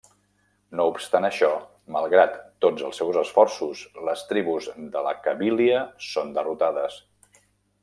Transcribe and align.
No 0.77 0.85
obstant 0.91 1.27
això, 1.27 1.49
malgrat 1.95 2.39
tots 2.67 2.87
els 2.87 2.97
seus 3.01 3.21
esforços, 3.23 3.85
les 4.09 4.25
tribus 4.33 4.71
de 4.97 5.05
la 5.09 5.13
Cabília 5.29 5.85
són 6.09 6.35
derrotades. 6.41 6.99